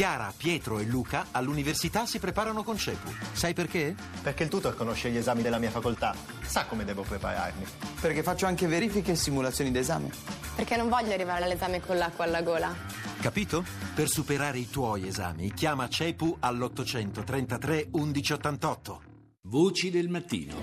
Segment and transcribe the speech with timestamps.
[0.00, 3.12] Chiara, Pietro e Luca all'università si preparano con CEPU.
[3.32, 3.94] Sai perché?
[4.22, 7.66] Perché il tutor conosce gli esami della mia facoltà, sa come devo prepararmi.
[8.00, 10.10] Perché faccio anche verifiche e simulazioni d'esame.
[10.56, 12.74] Perché non voglio arrivare all'esame con l'acqua alla gola.
[13.20, 13.62] Capito?
[13.94, 19.02] Per superare i tuoi esami, chiama CEPU all'833 1188.
[19.42, 20.54] Voci del mattino.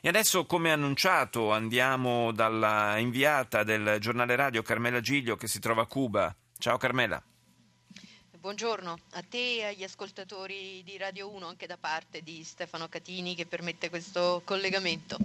[0.00, 5.82] E adesso, come annunciato, andiamo dalla inviata del giornale radio Carmela Giglio che si trova
[5.82, 6.34] a Cuba.
[6.58, 7.22] Ciao Carmela.
[8.40, 13.34] Buongiorno a te e agli ascoltatori di Radio 1, anche da parte di Stefano Catini
[13.34, 15.18] che permette questo collegamento.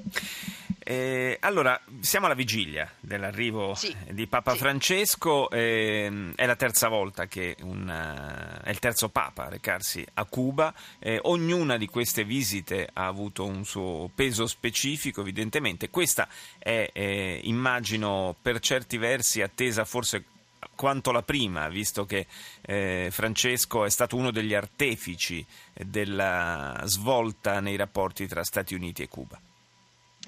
[0.79, 4.57] Eh, allora, siamo alla vigilia dell'arrivo Sì, di Papa sì.
[4.57, 10.05] Francesco, ehm, è la terza volta che un, eh, è il terzo Papa a recarsi
[10.15, 16.27] a Cuba, Eh, ognuna di queste visite ha avuto un suo peso specifico evidentemente, questa
[16.59, 20.25] è eh, immagino per certi versi attesa forse
[20.75, 22.25] quanto la prima, visto che
[22.61, 29.07] eh, Francesco è stato uno degli artefici della svolta nei rapporti tra Stati Uniti e
[29.07, 29.39] Cuba.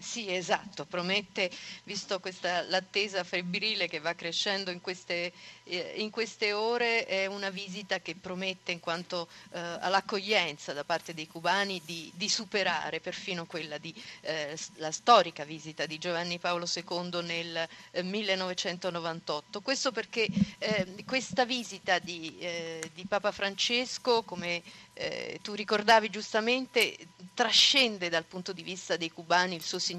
[0.07, 1.51] Sì, esatto, promette,
[1.83, 5.33] visto questa, l'attesa febbrile che va crescendo in queste,
[5.65, 11.13] eh, in queste ore, è una visita che promette in quanto eh, all'accoglienza da parte
[11.13, 16.65] dei cubani di, di superare perfino quella di eh, la storica visita di Giovanni Paolo
[16.73, 19.59] II nel eh, 1998.
[19.59, 20.25] Questo perché
[20.59, 24.63] eh, questa visita di, eh, di Papa Francesco, come
[24.93, 26.95] eh, tu ricordavi giustamente,
[27.33, 29.95] trascende dal punto di vista dei cubani il suo significato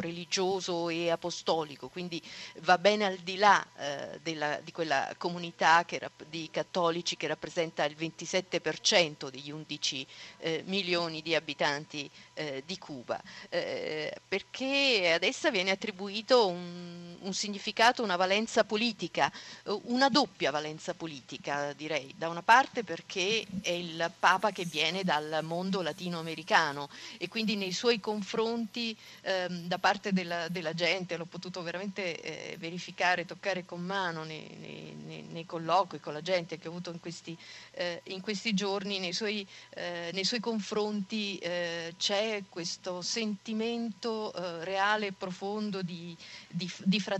[0.00, 2.22] religioso e apostolico, quindi
[2.60, 7.84] va ben al di là eh, della- di quella comunità che di cattolici che rappresenta
[7.84, 10.06] il 27% degli 11
[10.38, 17.34] eh, milioni di abitanti eh, di Cuba, eh, perché ad essa viene attribuito un, un
[17.34, 19.30] significato, una valenza politica,
[19.64, 25.02] eh, una doppia valenza politica direi, da una parte perché è il Papa che viene
[25.04, 26.88] dal mondo latinoamericano
[27.18, 32.56] e quindi nei suoi confronti ehm, da parte della, della gente, l'ho potuto veramente eh,
[32.58, 36.98] verificare, toccare con mano nei, nei- nei- colloqui con la gente che ho avuto in
[37.00, 37.36] questi,
[37.72, 44.64] eh, in questi giorni, nei suoi, eh, nei suoi confronti eh, c'è questo sentimento eh,
[44.64, 46.16] reale e profondo di,
[46.48, 47.15] di- di fratellanza,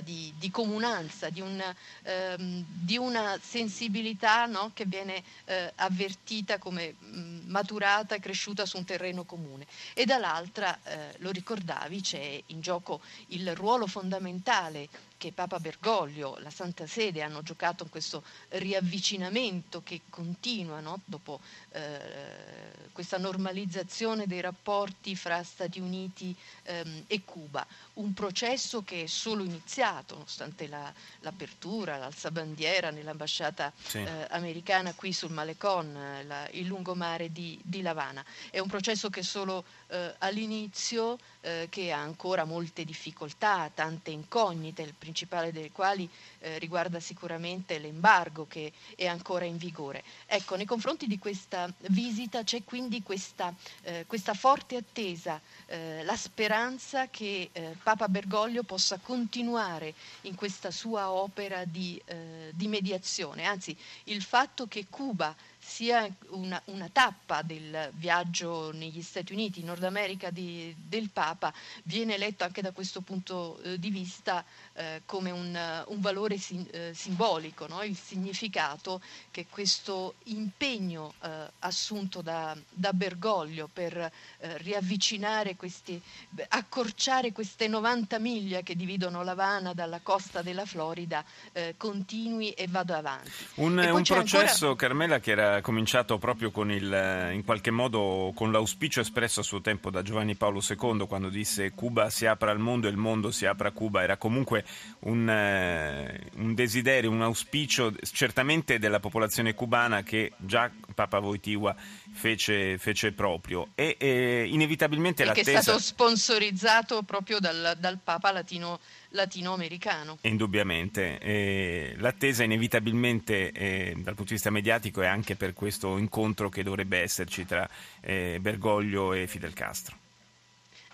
[0.00, 1.62] di, di comunanza, di, un,
[2.02, 8.76] ehm, di una sensibilità no, che viene eh, avvertita come mh, maturata e cresciuta su
[8.76, 9.66] un terreno comune.
[9.94, 14.88] E dall'altra, eh, lo ricordavi, c'è in gioco il ruolo fondamentale
[15.20, 21.00] che Papa Bergoglio, la Santa Sede hanno giocato in questo riavvicinamento che continua no?
[21.04, 21.40] dopo
[21.72, 29.06] eh, questa normalizzazione dei rapporti fra Stati Uniti ehm, e Cuba, un processo che è
[29.06, 33.98] solo iniziato, nonostante la- l'apertura, l'alzabandiera nell'ambasciata Sì.
[33.98, 38.24] eh, americana qui sul Malecon, eh, la- il lungomare di, di Lavana.
[38.50, 44.10] È un processo che è solo eh, all'inizio, eh, che ha ancora molte difficoltà, tante
[44.12, 50.04] incognite, il principale delle quali eh, riguarda sicuramente l'embargo che è ancora in vigore.
[50.26, 56.16] Ecco, nei confronti di questa visita c'è quindi questa, eh, questa forte attesa, eh, la
[56.16, 63.44] speranza che eh, Papa Bergoglio possa continuare in questa sua opera di, eh, di mediazione,
[63.44, 65.34] anzi il fatto che Cuba
[65.70, 71.52] sia una, una tappa del viaggio negli Stati Uniti, in Nord America di- del Papa,
[71.84, 76.66] viene letto anche da questo punto eh, di vista eh, come un, un valore sim-
[76.72, 77.84] eh, simbolico, no?
[77.84, 81.28] il significato che questo impegno eh,
[81.60, 84.10] assunto da, da Bergoglio per eh,
[84.58, 86.02] riavvicinare questi,
[86.48, 92.96] accorciare queste 90 miglia che dividono l'Havana dalla costa della Florida eh, continui e vada
[92.96, 93.30] avanti.
[93.54, 98.32] Un, un processo, ancora- Carmela, che era cominciato proprio con il, eh, in qualche modo
[98.34, 102.50] con l'auspicio espresso a suo tempo da Giovanni Paolo II quando disse Cuba si apra
[102.50, 104.02] al mondo e il mondo si apre a Cuba.
[104.02, 104.64] Era comunque
[105.00, 111.74] un, eh, un desiderio, un auspicio certamente della popolazione cubana che già Papa Wojtyła
[112.12, 113.68] fece, fece proprio.
[113.74, 115.60] E eh, inevitabilmente e che è l'attesa...
[115.62, 118.80] stato sponsorizzato proprio dal, dal Papa latino,
[119.10, 120.18] latinoamericano.
[120.22, 126.48] Indubbiamente, Eh, l'attesa inevitabilmente eh, dal punto di vista mediatico è anche per questo incontro
[126.48, 127.68] che dovrebbe esserci tra
[128.00, 129.96] eh, Bergoglio e Fidel Castro.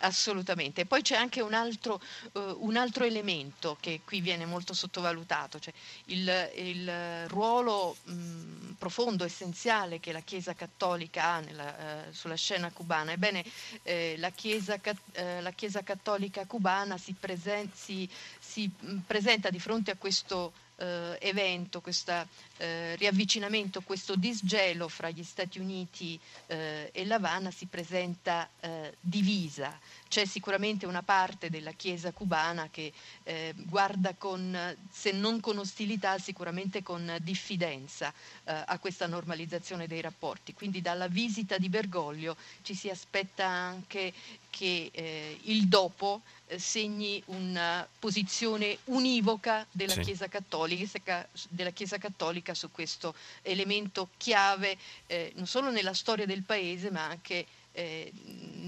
[0.01, 0.85] Assolutamente.
[0.85, 2.01] Poi c'è anche un altro,
[2.33, 5.73] eh, un altro elemento che qui viene molto sottovalutato, cioè
[6.07, 12.71] il, il ruolo mh, profondo, essenziale che la Chiesa cattolica ha nella, eh, sulla scena
[12.71, 13.13] cubana.
[13.13, 13.43] Ebbene,
[13.85, 14.79] eh, la, Chiesa,
[15.13, 18.71] eh, la Chiesa cattolica cubana si, presen- si- si,
[19.07, 22.27] presenta di fronte a questo eh, evento, questo
[22.59, 29.79] eh, riavvicinamento, questo disgelo fra gli Stati Uniti eh, e l'Havana si presenta eh, divisa.
[30.09, 32.93] C'è sicuramente una parte della Chiesa cubana che
[33.25, 38.13] eh, guarda con, se non con ostilità, sicuramente con diffidenza
[38.45, 40.55] eh, a questa normalizzazione dei rapporti.
[40.55, 44.13] Quindi dalla visita di Bergoglio ci si aspetta anche
[44.57, 50.01] che eh, il dopo eh, segni una posizione univoca della, Sì.
[50.01, 56.43] Chiesa cattolica, della Chiesa cattolica su questo elemento chiave eh, non solo nella storia del
[56.43, 58.11] paese ma anche eh,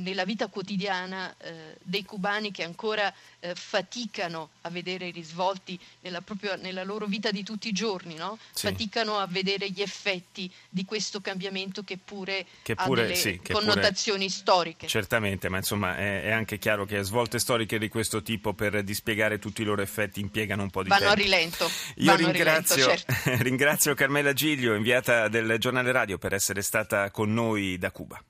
[0.02, 6.20] nella vita quotidiana eh, dei cubani che ancora eh, faticano a vedere i risvolti nella,
[6.20, 8.38] proprio, nella loro vita di tutti i giorni, no?
[8.52, 8.66] Sì.
[8.66, 13.40] faticano a vedere gli effetti di questo cambiamento che pure, Che ha pure- delle sì,
[13.50, 14.86] connotazioni storiche.
[14.86, 19.38] Certamente, ma insomma è, è anche chiaro che svolte storiche di questo tipo per dispiegare
[19.38, 21.22] tutti i loro effetti impiegano un po' di Vanno a tempo.
[21.22, 21.70] rilento.
[21.96, 23.42] Io vanno a ringrazio, rilento, certo.
[23.42, 28.22] ringrazio Carmela Giglio, inviata del giornale radio, per essere stata con noi da Cuba.